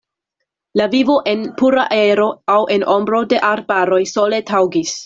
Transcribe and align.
La 0.79 0.87
vivo 0.93 1.17
en 1.35 1.43
pura 1.61 1.85
aero 1.99 2.27
aŭ 2.57 2.59
en 2.79 2.89
ombro 2.99 3.25
de 3.35 3.45
arbaroj 3.55 4.03
sole 4.19 4.47
taŭgis. 4.53 4.99